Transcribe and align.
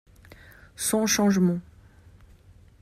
Sans 0.75 1.05
changement. 1.05 1.59